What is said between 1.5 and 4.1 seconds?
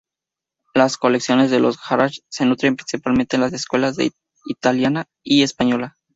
de los Harrach se nutren principalmente de las escuelas